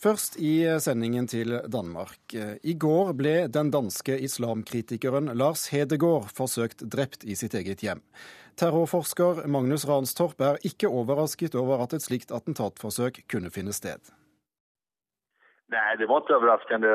Først 0.00 0.38
i 0.40 0.64
sendingen 0.80 1.26
til 1.28 1.58
Danmark. 1.68 2.32
I 2.64 2.72
går 2.72 3.10
ble 3.18 3.32
den 3.52 3.68
danske 3.68 4.14
islamkritikeren 4.24 5.28
Lars 5.36 5.66
Hedegaard 5.68 6.30
forsøkt 6.32 6.86
drept 6.94 7.26
i 7.28 7.36
sitt 7.36 7.52
eget 7.58 7.82
hjem. 7.84 8.00
Terrorforsker 8.56 9.42
Magnus 9.52 9.84
Ranstorp 9.84 10.40
er 10.40 10.56
ikke 10.64 10.88
overrasket 10.88 11.52
over 11.60 11.84
at 11.84 11.92
et 11.92 12.06
slikt 12.06 12.32
attentatforsøk 12.32 13.20
kunne 13.28 13.52
finne 13.52 13.76
sted. 13.76 14.00
Nei, 15.68 15.90
det 16.00 16.08
var 16.08 16.24
ikke 16.24 16.38
overraskende 16.40 16.94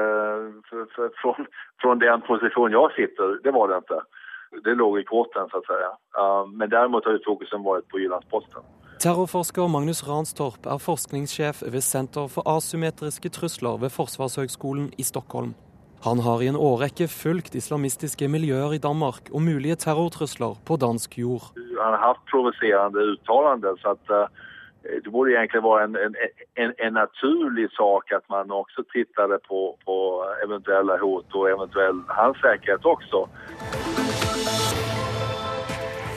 fra 0.65 1.93
den 2.01 2.25
posisjonen 2.25 2.73
jeg 2.73 2.95
sitter. 2.97 3.37
Det 3.45 3.53
var 3.53 3.69
det 3.69 3.83
ikke. 3.83 4.01
Det 4.65 4.73
lå 4.81 4.89
i 4.97 5.05
korten, 5.05 5.45
så 5.53 5.61
å 5.61 5.67
si. 5.69 5.77
Men 6.57 6.73
derimot 6.73 7.05
har 7.05 7.21
fokuset 7.21 7.61
vært 7.69 7.85
på 7.93 8.01
Jyllandsposten. 8.01 8.65
Terrorforsker 8.99 9.67
Magnus 9.67 10.01
Ranstorp 10.07 10.65
er 10.65 10.79
forskningssjef 10.79 11.61
ved 11.67 11.83
Senter 11.83 12.29
for 12.31 12.47
asymmetriske 12.47 13.29
trusler 13.29 13.77
ved 13.81 13.91
Forsvarshøgskolen 13.91 14.93
i 14.97 15.03
Stockholm. 15.03 15.53
Han 16.07 16.19
har 16.25 16.41
i 16.41 16.47
en 16.47 16.55
årrekke 16.55 17.07
fulgt 17.11 17.55
islamistiske 17.59 18.27
miljøer 18.27 18.75
i 18.77 18.81
Danmark 18.87 19.29
og 19.33 19.41
mulige 19.41 19.75
terrortrusler 19.75 20.55
på 20.67 20.77
dansk 20.85 21.17
jord. 21.19 21.51
Han 21.83 21.95
har 21.95 22.03
hatt 22.07 22.21
provoserende 22.31 23.07
uttalelser, 23.11 23.79
så 23.83 23.95
at, 23.95 24.13
uh, 24.19 24.27
det 25.03 25.11
burde 25.11 25.35
egentlig 25.35 25.63
være 25.63 25.83
en, 25.87 25.97
en, 26.05 26.15
en, 26.63 26.71
en, 26.85 26.93
naturlig 26.93 27.67
sak 27.79 28.15
at 28.19 28.25
man 28.35 28.51
også 28.61 28.85
tittet 28.93 29.41
på, 29.49 29.59
på 29.85 29.97
eventuelle 30.45 30.95
hot 31.03 31.35
og 31.39 31.49
eventuell 31.55 31.99
hans 32.19 32.37
sikkerhet 32.45 32.85
også. 32.95 33.27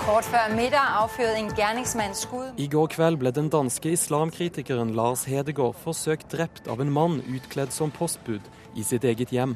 Kort 0.08 0.24
før 0.24 0.56
middag 0.56 0.86
affyrede 1.02 1.38
en 1.38 1.50
gjerningsmann 1.56 2.14
skudd 2.14 2.56
I 2.56 2.66
går 2.72 2.86
kveld 2.94 3.18
ble 3.20 3.28
den 3.36 3.50
danske 3.52 3.90
islamkritikeren 3.92 4.94
Lars 4.96 5.26
Hedegaard 5.28 5.74
forsøkt 5.82 6.30
drept 6.32 6.70
av 6.72 6.80
en 6.80 6.88
mann 6.88 7.18
utkledd 7.28 7.74
som 7.76 7.90
postbud 7.92 8.46
i 8.72 8.84
sitt 8.88 9.04
eget 9.04 9.34
hjem. 9.36 9.52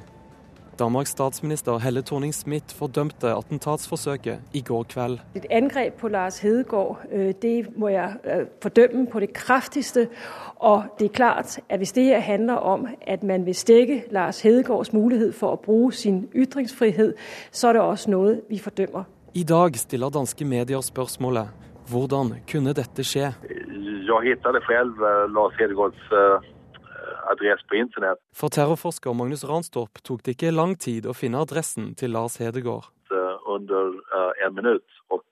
Danmarks 0.79 1.15
statsminister 1.16 1.79
Helle 1.80 2.02
Thorning-Smith 2.04 2.74
fordømte 2.77 3.32
attentatsforsøket 3.32 4.52
i 4.52 4.60
går 4.60 4.85
kveld. 4.93 5.23
Et 5.35 5.46
angrep 5.51 5.96
på 6.02 6.09
Lars 6.12 6.38
Hedegaard 6.45 7.01
øh, 7.12 7.32
det 7.43 7.79
må 7.79 7.88
jeg 7.88 8.12
øh, 8.24 8.46
fordømme 8.62 9.07
på 9.07 9.21
det 9.21 9.32
kraftigste. 9.32 10.09
Og 10.57 10.84
det 10.99 11.05
er 11.05 11.15
klart 11.15 11.60
at 11.68 11.79
hvis 11.79 11.93
det 11.93 12.05
her 12.05 12.21
handler 12.21 12.55
om 12.55 12.87
at 13.01 13.23
man 13.23 13.46
vil 13.46 13.55
stikke 13.55 14.05
Lars 14.10 14.43
Hedegaards 14.43 14.93
mulighet 14.93 15.34
for 15.34 15.57
å 15.57 15.57
bruke 15.65 15.96
sin 15.96 16.29
ytringsfrihet, 16.34 17.15
så 17.52 17.68
er 17.68 17.73
det 17.73 17.82
også 17.82 18.10
noe 18.10 18.40
vi 18.49 18.59
fordømmer. 18.59 19.09
I 19.35 19.45
dag 19.49 19.77
stiller 19.80 20.11
danske 20.13 20.45
medier 20.45 20.83
spørsmålet 20.85 21.49
hvordan 21.88 22.35
kunne 22.51 22.75
dette 22.77 23.01
skje? 23.01 23.30
Jeg 23.33 24.39
fant 24.45 24.66
selv 24.66 25.01
uh, 25.01 25.24
Lars 25.33 25.55
Hedegaards 25.57 26.11
uh, 26.13 26.45
adresse 27.33 27.65
på 27.71 27.79
internett. 27.80 28.21
For 28.37 28.52
terrorforsker 28.52 29.16
Magnus 29.16 29.47
Ranstorp 29.49 30.02
tok 30.05 30.21
det 30.27 30.37
ikke 30.37 30.52
lang 30.52 30.77
tid 30.77 31.09
å 31.09 31.16
finne 31.16 31.41
adressen 31.41 31.95
til 31.97 32.13
Lars 32.13 32.37
Hedegaard. 32.45 32.91
Uh, 33.09 33.41
under 33.57 33.97
en 34.45 34.55
minutt. 34.55 35.01
og 35.09 35.24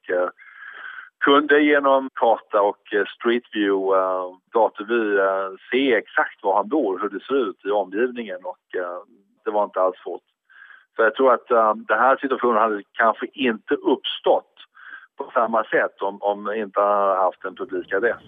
kunne 1.25 1.61
gjennom 1.61 2.09
karta 2.17 2.63
og 2.71 2.81
Street 3.13 3.45
View 3.53 3.93
uh, 3.93 4.33
datorvy 4.57 5.03
uh, 5.21 5.53
se 5.69 5.83
eksakt 5.99 6.41
hvor 6.41 6.57
han 6.57 6.73
bor, 6.73 6.97
hvordan 6.97 7.19
det 7.19 7.25
ser 7.27 7.53
ut 7.53 7.69
i 7.69 7.77
omgivningen. 7.83 8.41
og 8.49 8.81
uh, 8.81 9.05
Det 9.45 9.53
var 9.53 9.69
ikke 9.69 9.85
alls 9.85 10.05
fort. 10.05 10.25
Så 10.97 11.07
jeg 11.07 11.17
tror 11.17 11.37
at 11.39 11.55
um, 11.55 11.85
denne 11.89 12.11
situasjonen 12.23 12.61
hadde 12.61 12.83
kanskje 12.99 13.31
ikke 13.49 13.79
oppstått 13.95 14.67
på 15.21 15.29
samme 15.35 15.63
sett 15.71 16.03
om, 16.07 16.21
om 16.25 16.49
ikke 16.53 16.83
hadde 16.83 17.17
hatt 17.21 17.49
en 17.49 17.59
publik 17.59 17.93
adress. 17.97 18.23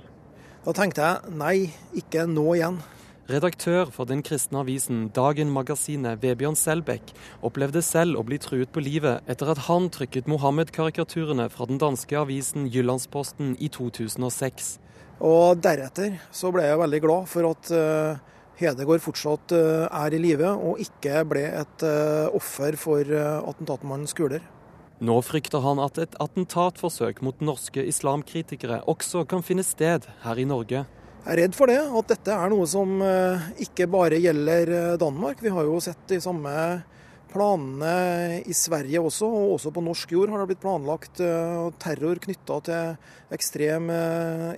Da 0.62 0.74
tenkte 0.76 1.06
jeg 1.06 1.36
nei, 1.40 1.56
ikke 1.98 2.28
nå 2.30 2.52
igjen. 2.54 2.82
Redaktør 3.30 3.86
for 3.94 4.06
den 4.06 4.20
kristne 4.26 4.60
avisen 4.60 5.04
Dagen-magasinet, 5.14 6.18
Vebjørn 6.22 6.56
Selbekk, 6.58 7.12
opplevde 7.46 7.80
selv 7.86 8.18
å 8.18 8.24
bli 8.26 8.38
truet 8.42 8.72
på 8.74 8.82
livet 8.82 9.22
etter 9.30 9.52
at 9.54 9.62
han 9.68 9.86
trykket 9.94 10.28
Mohammed-karikaturene 10.30 11.46
fra 11.54 11.68
den 11.70 11.78
danske 11.82 12.18
avisen 12.18 12.66
Jyllandsposten 12.66 13.54
i 13.62 13.70
2006. 13.72 14.74
Og 15.22 15.62
deretter 15.62 16.18
så 16.34 16.50
ble 16.54 16.66
jeg 16.66 16.82
veldig 16.82 17.02
glad 17.04 17.30
for 17.30 17.52
at 17.54 17.70
uh, 17.70 18.18
Hedegaard 18.62 19.02
fortsatt 19.04 19.52
uh, 19.56 19.86
er 19.90 20.14
i 20.14 20.20
live, 20.22 20.48
og 20.54 20.80
ikke 20.82 21.22
ble 21.28 21.44
et 21.60 21.84
uh, 21.84 22.32
offer 22.36 22.76
for 22.80 23.12
attentatmannens 23.12 24.14
kuler. 24.16 24.44
Nå 25.02 25.16
frykter 25.26 25.64
han 25.64 25.80
at 25.82 25.98
et 25.98 26.14
attentatforsøk 26.22 27.24
mot 27.26 27.40
norske 27.42 27.82
islamkritikere 27.90 28.84
også 28.90 29.24
kan 29.30 29.42
finne 29.42 29.64
sted 29.66 30.06
her 30.22 30.38
i 30.38 30.46
Norge. 30.46 30.84
Jeg 31.22 31.30
er 31.34 31.40
redd 31.42 31.56
for 31.58 31.70
det, 31.70 31.78
at 31.82 32.10
dette 32.10 32.34
er 32.34 32.50
noe 32.50 32.66
som 32.70 33.02
ikke 33.62 33.88
bare 33.90 34.18
gjelder 34.22 34.96
Danmark. 34.98 35.42
Vi 35.42 35.50
har 35.54 35.66
jo 35.66 35.80
sett 35.82 36.02
de 36.10 36.18
samme 36.22 36.54
planene 37.30 38.42
i 38.46 38.54
Sverige 38.54 39.02
også, 39.02 39.26
og 39.26 39.56
også 39.56 39.72
på 39.74 39.84
norsk 39.86 40.14
jord 40.14 40.30
har 40.30 40.42
det 40.42 40.50
blitt 40.52 40.62
planlagt 40.62 41.22
terror 41.82 42.22
knytta 42.26 42.58
til 42.66 43.34
ekstrem 43.38 43.90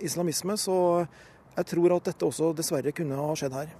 islamisme. 0.04 0.56
Så 0.60 0.76
jeg 1.54 1.70
tror 1.70 1.96
at 1.96 2.10
dette 2.10 2.28
også 2.28 2.52
dessverre 2.56 2.92
kunne 2.96 3.20
ha 3.20 3.32
skjedd 3.38 3.56
her. 3.60 3.72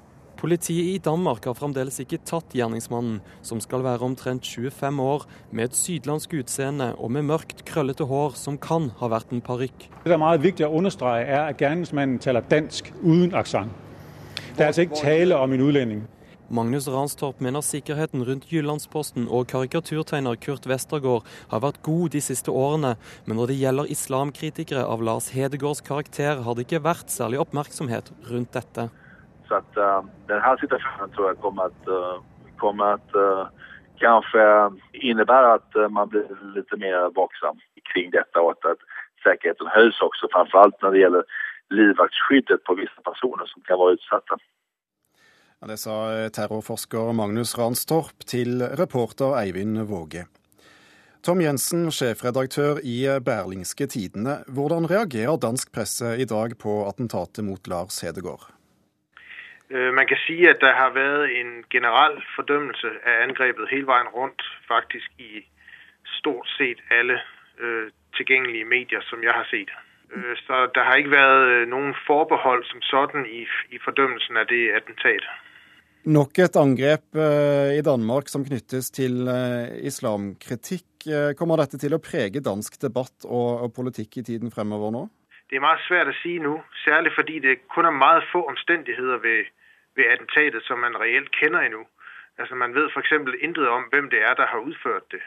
Politiet 0.45 0.85
i 0.93 0.99
Danmark 1.01 1.47
har 1.49 1.55
fremdeles 1.57 1.97
ikke 2.03 2.19
tatt 2.29 2.53
gjerningsmannen, 2.53 3.23
som 3.41 3.63
skal 3.65 3.81
være 3.81 4.05
omtrent 4.05 4.45
25 4.45 4.99
år, 5.01 5.23
med 5.49 5.71
et 5.71 5.77
sydlandsk 5.79 6.35
utseende 6.37 6.91
og 7.01 7.15
med 7.17 7.25
mørkt, 7.31 7.63
krøllete 7.65 8.05
hår 8.11 8.35
som 8.37 8.59
kan 8.61 8.91
ha 8.99 9.09
vært 9.09 9.31
en 9.33 9.41
parykk. 9.41 9.87
Det 10.05 10.13
som 10.13 10.25
er 10.29 10.43
viktig 10.43 10.67
å 10.67 10.75
understreke, 10.77 11.31
er 11.33 11.47
at 11.55 11.65
gjerningsmannen 11.65 12.19
taler 12.21 12.45
dansk 12.51 12.91
uten 13.01 13.33
aksent. 13.41 13.73
Det 14.51 14.67
er 14.67 14.69
altså 14.69 14.85
ikke 14.85 15.01
tale 15.01 15.39
om 15.41 15.55
en 15.57 15.65
utlending. 15.65 16.03
Magnus 16.53 16.91
Ranstorp 16.93 17.41
mener 17.41 17.65
sikkerheten 17.65 18.27
rundt 18.29 18.53
Jyllandsposten 18.53 19.31
og 19.33 19.47
karikaturtegner 19.49 20.37
Kurt 20.45 20.69
Westergård 20.69 21.25
har 21.55 21.63
vært 21.65 21.81
god 21.89 22.13
de 22.13 22.21
siste 22.21 22.53
årene, 22.53 22.99
men 23.25 23.41
når 23.41 23.49
det 23.49 23.57
gjelder 23.63 23.89
islamkritikere 23.97 24.85
av 24.85 25.01
Lars 25.09 25.31
Hedegaards 25.33 25.81
karakter, 25.89 26.45
har 26.45 26.53
det 26.53 26.69
ikke 26.69 26.85
vært 26.85 27.09
særlig 27.09 27.41
oppmerksomhet 27.47 28.13
rundt 28.29 28.53
dette. 28.53 28.91
Så 29.49 29.55
att 29.55 29.77
uh, 29.77 30.05
den 30.27 30.41
här 30.41 30.57
situationen 30.57 31.11
tror 31.11 31.27
jag 31.27 31.39
kommer 31.39 31.63
att, 31.65 31.89
uh, 31.89 32.23
kommer 32.57 32.85
att 32.85 33.11
uh, 33.17 33.47
kanske 33.99 34.71
innebära 34.93 35.55
att 35.55 35.91
man 35.91 36.09
blir 36.09 36.27
lite 36.55 36.77
mer 36.77 37.15
vaksam 37.15 37.57
kring 37.93 38.11
detta 38.11 38.41
och 38.41 38.51
att, 38.51 38.65
att 38.65 38.79
säkerheten 39.23 39.67
höjs 39.67 40.01
också, 40.01 40.29
framförallt 40.33 40.83
när 40.83 40.91
det 40.91 40.99
gäller 40.99 41.25
livvaktsskyddet 41.71 42.65
på 42.65 42.75
vissa 42.75 43.01
personer 43.05 43.47
som 43.47 43.63
kan 43.63 43.79
vara 43.79 43.93
utsatta. 43.93 44.37
Ja, 45.61 45.67
det 45.67 45.77
sa 45.77 46.29
terrorforsker 46.29 47.13
Magnus 47.13 47.59
Ranstorp 47.59 48.27
til 48.27 48.63
reporter 48.63 49.39
Eivind 49.41 49.79
Våge. 49.89 50.27
Tom 51.25 51.41
Jensen, 51.41 51.87
sjefredaktør 51.89 52.83
i 52.85 52.99
Berlingske 53.25 53.87
Tidene. 53.89 54.43
Hvordan 54.45 54.85
reagerer 54.91 55.41
dansk 55.41 55.71
presse 55.73 56.11
i 56.21 56.27
dag 56.29 56.53
på 56.61 56.83
attentatet 56.85 57.47
mot 57.47 57.65
Lars 57.73 58.03
Hedegaard? 58.05 58.54
Øh, 59.71 59.95
man 59.95 60.07
kan 60.07 60.17
si 60.27 60.45
at 60.47 60.59
der 60.61 60.75
har 60.75 60.91
vært 60.93 61.31
en 61.41 61.65
generell 61.71 62.17
fordømmelse 62.37 62.89
av 63.07 63.23
angrepet 63.27 63.71
hele 63.71 63.87
veien 63.87 64.11
rundt, 64.17 64.43
faktisk 64.69 65.09
i 65.19 65.33
stort 66.19 66.49
sett 66.59 66.81
alle 66.91 67.17
øh, 67.61 67.89
tilgængelige 68.17 68.65
medier, 68.65 69.01
som 69.11 69.23
jeg 69.23 69.33
har 69.33 69.47
sett. 69.51 69.71
Øh, 70.15 70.37
så 70.47 70.55
der 70.75 70.85
har 70.85 70.95
ikke 70.97 71.17
vært 71.17 71.69
noen 71.69 71.95
forbehold 72.07 72.65
som 72.65 72.81
sådan 72.83 73.27
i, 73.27 73.47
fordømmelsen 73.85 74.37
av 74.37 74.47
det 74.53 74.63
attentatet. 74.77 75.33
Nok 76.05 76.39
et 76.39 76.57
angrep 76.57 77.17
i 77.79 77.81
Danmark 77.81 78.29
som 78.29 78.45
knyttes 78.45 78.91
til 78.91 79.25
islamkritikk. 79.81 81.07
Kommer 81.39 81.57
dette 81.57 81.81
til 81.81 81.97
å 81.97 82.03
prege 82.05 82.45
dansk 82.45 82.77
debatt 82.83 83.25
og 83.25 83.73
politikk 83.73 84.19
i 84.21 84.27
tiden 84.29 84.53
fremover 84.53 84.93
nå? 84.93 85.07
Det 85.51 85.57
er 85.57 85.61
meget 85.61 85.81
svært 85.89 86.09
å 86.09 86.17
si 86.23 86.39
nå, 86.39 86.55
særlig 86.85 87.13
fordi 87.15 87.39
det 87.39 87.69
kun 87.69 87.85
er 87.85 87.91
meget 87.91 88.25
få 88.33 88.45
omstendigheter 88.45 89.17
ved, 89.17 89.45
ved 89.97 90.05
attentatet, 90.05 90.63
som 90.63 90.79
man 90.79 91.01
reelt 91.01 91.31
kender 91.31 91.61
endnu. 91.61 91.87
Altså 92.39 92.55
man 92.55 92.75
vet 92.75 92.97
eksempel 92.99 93.37
intet 93.41 93.69
om, 93.69 93.83
hvem 93.83 94.11
det 94.11 94.23
er, 94.23 94.35
der 94.35 94.47
har 94.47 94.59
utført 94.59 95.13
det. 95.13 95.23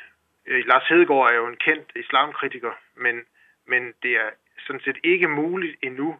Lars 0.48 0.88
Hedegaard 0.88 1.32
er 1.32 1.36
jo 1.36 1.48
en 1.48 1.58
kjent 1.58 1.92
islamkritiker, 1.96 2.74
men, 2.96 3.26
men 3.68 3.94
det 4.04 4.12
er 4.12 4.30
sådan 4.68 4.82
set 4.82 4.98
ikke 5.04 5.28
mulig 5.28 5.78
endnu 5.82 6.20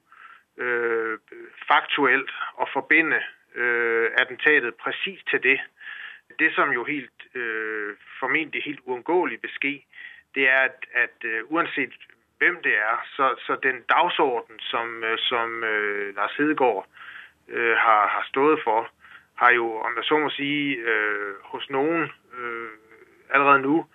øh, 0.58 1.20
faktuelt 1.68 2.32
at 2.62 2.68
forbinde 2.74 3.20
øh, 3.56 4.12
attentatet 4.18 4.76
præcis 4.76 5.20
til 5.30 5.44
det. 5.44 5.60
Det 6.40 6.56
som 6.56 6.70
jo 6.70 6.84
helt 6.84 7.36
øh, 7.36 7.96
formentlig 8.20 8.64
helt 8.64 8.80
uunngåelig 8.86 9.40
vil 9.42 9.52
skje, 9.52 9.82
det 10.36 10.50
er, 10.50 10.60
at, 10.60 10.86
at 10.94 11.18
øh, 11.24 11.44
uanset 11.52 11.94
hvem 12.38 12.60
det 12.64 12.76
er, 12.78 12.96
så, 13.16 13.36
så 13.46 13.58
den 13.64 13.82
dagsorden, 13.90 14.60
som, 14.60 15.04
øh, 15.04 15.18
som 15.18 15.50
uh, 15.64 16.16
Lars 16.16 16.36
Hedegaard 16.38 16.88
uh, 17.48 17.76
har, 17.86 18.08
har 18.08 18.26
stået 18.28 18.60
for, 18.64 18.90
har 19.36 19.52
jo, 19.52 19.76
om 19.78 19.92
jeg 19.96 20.04
så 20.04 20.18
må 20.18 20.30
sige, 20.30 20.78
uh, 20.92 21.34
hos 21.44 21.70
noen 21.70 22.12
allerede 23.30 23.62
nå 23.62 23.86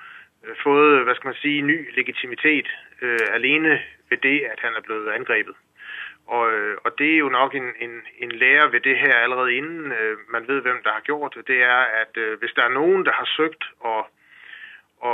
fået, 0.63 1.05
hva 1.05 1.15
skal 1.15 1.29
man 1.29 1.35
sige, 1.35 1.63
ny 1.63 1.95
legitimitet 1.95 2.69
alene 3.33 3.81
ved 4.11 4.19
det, 4.19 4.41
at 4.41 4.61
han 4.61 4.75
er 4.77 4.81
blevet 4.81 5.13
angrepet. 5.13 5.55
Og, 6.27 6.53
og 6.85 6.99
det 6.99 7.15
er 7.15 7.19
jo 7.19 7.29
nok 7.29 7.55
en, 7.55 7.73
en, 7.81 8.03
en 8.19 8.33
lære 8.33 8.73
ved 8.73 8.81
det 8.81 8.99
her 8.99 9.15
allerede 9.15 9.55
innen 9.55 9.93
man 10.29 10.49
vet 10.49 10.63
hvem 10.63 10.81
der 10.85 10.93
har 10.93 11.01
gjort 11.01 11.35
det. 11.35 11.49
Det 11.49 11.63
er, 11.63 11.83
at 12.03 12.39
hvis 12.39 12.53
der 12.57 12.63
er 12.63 12.69
noen 12.69 13.05
der 13.05 13.13
har 13.13 13.29
søgt 13.37 13.65
å, 13.81 13.95
å, 15.01 15.13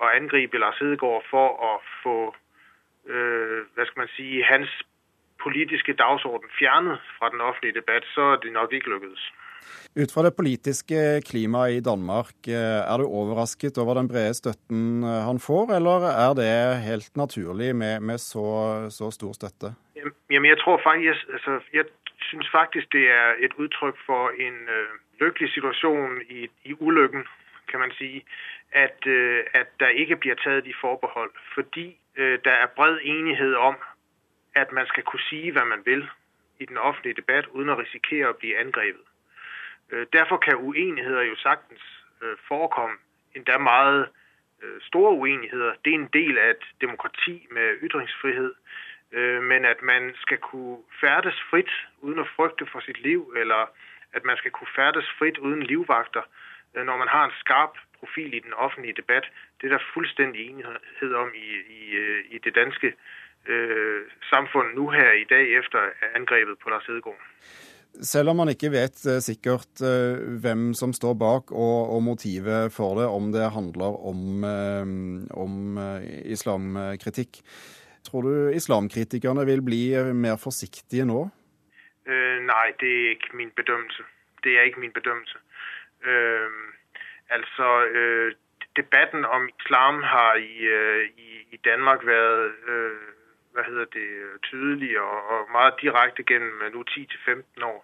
å 0.00 0.06
angripe 0.14 0.58
Lars 0.58 0.78
Hedegaard 0.78 1.24
for 1.30 1.48
å 1.68 1.72
få, 2.02 2.34
øh, 3.12 3.58
hvad 3.74 3.86
skal 3.86 4.00
man 4.02 4.12
sige, 4.16 4.44
hans 4.44 4.70
politiske 5.44 5.92
dagsorden 5.92 6.48
fjernet 6.58 6.98
fra 7.18 7.26
den 7.32 7.40
offentlige 7.40 7.78
debatt, 7.80 8.04
så 8.14 8.22
er 8.32 8.36
det 8.36 8.52
nok 8.52 8.72
ikke 8.72 8.90
lykkedes. 8.94 9.22
Ut 10.02 10.12
fra 10.14 10.22
det 10.26 10.34
politiske 10.40 10.98
klimaet 11.28 11.76
i 11.78 11.84
Danmark, 11.90 12.34
eh, 12.48 12.80
er 12.92 12.96
du 13.00 13.04
overrasket 13.20 13.78
over 13.82 13.94
den 14.00 14.08
brede 14.12 14.34
støtten 14.34 14.82
eh, 15.02 15.20
han 15.28 15.38
får, 15.48 15.64
eller 15.78 15.98
er 16.26 16.32
det 16.40 16.50
helt 16.90 17.10
naturlig 17.22 17.76
med, 17.82 17.94
med 18.00 18.18
så, 18.18 18.46
så, 18.98 19.10
stor 19.18 19.32
støtte? 19.32 19.68
Jamen, 20.30 20.48
jeg 20.52 20.58
tror 20.62 20.80
faktisk, 20.88 21.20
altså, 21.36 21.52
jeg 21.78 21.84
synes 22.28 22.48
faktisk, 22.58 22.86
det 22.92 23.04
er 23.22 23.28
et 23.44 23.54
uttrykk 23.62 23.96
for 24.08 24.24
en 24.46 24.56
uh, 24.76 24.90
lykkelig 25.20 25.48
situasjon 25.54 26.12
i, 26.38 26.40
i 26.70 26.72
ulykken, 26.86 27.22
kan 27.76 27.88
man 27.88 27.98
sige, 28.02 28.24
at, 28.72 29.06
øh, 29.06 29.44
at 29.54 29.68
der 29.80 29.88
ikke 29.88 30.16
bliver 30.16 30.34
taget 30.44 30.64
de 30.64 30.74
forbehold, 30.80 31.32
fordi 31.54 31.98
øh, 32.16 32.38
der 32.44 32.50
er 32.50 32.66
bred 32.76 32.98
enighed 33.02 33.54
om, 33.54 33.76
at 34.54 34.72
man 34.72 34.86
skal 34.86 35.02
kunne 35.02 35.26
sige, 35.30 35.52
hvad 35.52 35.64
man 35.64 35.82
vil 35.84 36.08
i 36.58 36.64
den 36.64 36.76
offentlige 36.76 37.14
debat, 37.14 37.46
uden 37.46 37.68
at 37.68 37.78
risikere 37.78 38.28
at 38.28 38.36
blive 38.36 38.58
angrebet. 38.58 39.06
Øh, 39.90 40.06
derfor 40.12 40.36
kan 40.36 40.56
uenigheder 40.56 41.22
jo 41.22 41.36
sagtens 41.36 41.82
øh, 42.22 42.36
forekomme, 42.48 42.96
endda 43.34 43.58
meget 43.58 44.08
store 44.80 45.12
uenigheder. 45.12 45.72
Det 45.84 45.90
er 45.90 45.98
en 45.98 46.10
del 46.12 46.38
af 46.38 46.50
et 46.50 46.64
demokrati 46.80 47.46
med 47.50 47.76
ytringsfrihed, 47.82 48.54
men 49.40 49.64
at 49.64 49.82
man 49.82 50.14
skal 50.16 50.38
kunne 50.38 50.78
færdes 51.00 51.34
frit 51.50 51.72
uden 52.00 52.18
at 52.18 52.28
frygte 52.36 52.66
for 52.72 52.80
sit 52.80 53.02
liv, 53.02 53.32
eller 53.36 53.70
at 54.12 54.24
man 54.24 54.36
skal 54.36 54.50
kunne 54.50 54.74
færdes 54.76 55.06
frit 55.18 55.38
uden 55.38 55.62
livvagter, 55.62 56.22
når 56.74 56.96
man 57.02 57.08
har 57.08 57.24
en 57.24 57.38
skarp 57.42 57.74
profil 58.00 58.34
i 58.34 58.44
den 58.46 58.54
offentlige 58.54 58.98
debatt. 59.02 59.26
Det 59.58 59.66
er 59.66 59.76
der 59.76 59.90
fullstendig 59.94 60.40
enighet 60.50 61.12
om 61.22 61.28
i, 61.34 61.48
i, 61.80 61.84
i 62.34 62.38
det 62.44 62.54
danske 62.54 62.88
øh, 63.48 64.00
samfund 64.32 64.74
nå 64.74 64.90
her 64.90 65.12
i 65.12 65.26
dag 65.34 65.44
efter 65.60 65.78
angrepet 66.14 66.56
på 66.62 66.70
Lars 66.70 66.86
Hedegaard. 66.86 67.22
Selv 68.02 68.28
om 68.28 68.36
man 68.36 68.52
ikke 68.52 68.70
vet 68.70 68.98
eh, 69.08 69.22
sikkert 69.24 69.80
hvem 70.42 70.74
som 70.74 70.92
står 70.92 71.14
bak 71.14 71.52
og, 71.52 71.78
og 71.94 72.02
motivet 72.02 72.72
for 72.72 73.00
det, 73.00 73.06
om 73.06 73.32
det 73.32 73.52
handler 73.52 73.96
om, 74.10 74.44
om 75.44 75.78
islamkritikk, 76.24 77.40
tror 78.04 78.22
du 78.22 78.32
islamkritikerne 78.54 79.46
vil 79.46 79.62
bli 79.64 79.82
mer 80.12 80.36
forsiktige 80.36 81.08
nå? 81.08 81.24
Uh, 82.06 82.38
nei, 82.46 82.66
det 82.80 82.90
er 82.96 83.08
ikke 83.16 83.34
min 83.34 83.50
bedømmelse. 83.56 84.04
Det 84.44 84.52
er 84.58 84.68
ikke 84.68 84.80
min 84.84 84.94
bedømmelse. 84.94 85.38
Uh, 86.06 86.50
altså, 87.30 87.84
øh, 87.84 88.34
debatten 88.76 89.24
om 89.24 89.48
islam 89.60 90.02
har 90.02 90.34
i, 90.34 90.54
i, 91.26 91.28
i 91.50 91.56
Danmark 91.64 92.06
været 92.06 92.52
hvad 93.56 93.64
hedder 93.70 93.84
det, 93.98 94.08
tydelig 94.42 95.00
og, 95.00 95.18
og 95.32 95.40
meget 95.56 95.74
direkte 95.82 96.22
gennem 96.30 96.54
nu 96.74 96.84
10-15 96.90 97.64
år. 97.72 97.80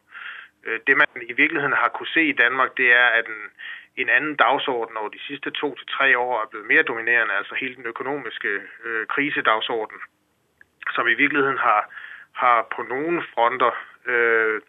Øh, 0.66 0.80
det 0.86 0.94
man 0.96 1.08
i 1.32 1.32
virkeligheden 1.42 1.76
har 1.82 1.88
kunne 1.88 2.14
se 2.16 2.22
i 2.32 2.38
Danmark, 2.44 2.70
det 2.76 2.88
er, 2.92 3.06
at 3.18 3.26
en, 3.26 3.42
en 4.02 4.08
anden 4.08 4.36
dagsorden 4.36 4.96
over 4.96 5.08
de 5.08 5.26
sidste 5.28 5.50
to 5.50 5.68
til 5.78 5.86
tre 5.96 6.18
år 6.18 6.42
er 6.42 6.50
blevet 6.50 6.66
mere 6.66 6.82
dominerende, 6.82 7.34
altså 7.34 7.54
hele 7.54 7.74
den 7.76 7.86
økonomiske 7.86 8.52
øh, 8.84 9.06
krisedagsorden, 9.06 9.98
som 10.94 11.08
i 11.08 11.14
virkeligheden 11.22 11.58
har, 11.58 11.82
har 12.32 12.58
på 12.76 12.82
nogle 12.82 13.22
fronter 13.34 13.72
øh, 14.06 14.60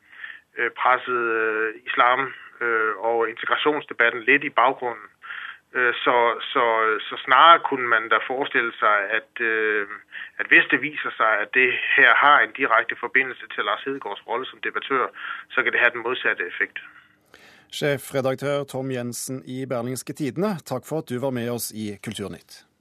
øh 0.58 0.72
presset 0.72 1.24
øh, 1.42 1.76
islam 1.86 2.34
øh, 2.64 2.94
og 3.10 3.18
integrationsdebatten 3.34 4.22
lidt 4.30 4.44
i 4.44 4.56
baggrunden. 4.62 5.10
Øh, 5.78 5.94
så, 6.04 6.16
så, 6.54 6.64
så 7.08 7.16
snarere 7.26 7.60
kunne 7.70 7.88
man 7.96 8.04
da 8.14 8.18
forestille 8.32 8.74
sig, 8.84 8.98
at, 9.18 9.32
øh, 9.52 9.88
at 10.40 10.46
hvis 10.52 10.66
det 10.72 10.80
viser 10.90 11.12
sig, 11.20 11.32
at 11.44 11.50
det 11.60 11.70
her 11.98 12.12
har 12.24 12.38
en 12.40 12.54
direkte 12.62 12.96
forbindelse 13.04 13.46
til 13.54 13.64
Lars 13.68 13.84
Hedegaards 13.86 14.28
rolle 14.28 14.46
som 14.46 14.60
debattør, 14.68 15.06
så 15.54 15.64
kan 15.64 15.72
det 15.72 15.80
have 15.80 15.94
den 15.96 16.04
modsatte 16.08 16.44
effekt. 16.52 16.78
Sjefredaktør 17.78 18.64
Tom 18.64 18.92
Jensen 18.92 19.44
i 19.46 19.66
Berlingske 19.66 20.14
Tidene, 20.14 20.52
takk 20.66 20.84
for 20.90 20.98
at 20.98 21.10
du 21.10 21.20
var 21.20 21.34
med 21.40 21.50
oss 21.50 21.72
i 21.72 21.86
Kulturnytt. 22.06 22.73